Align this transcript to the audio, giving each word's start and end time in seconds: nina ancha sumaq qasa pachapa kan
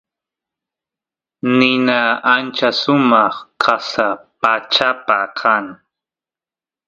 nina 1.57 1.99
ancha 2.33 2.69
sumaq 2.81 3.35
qasa 3.63 4.07
pachapa 4.41 5.19
kan 5.39 5.65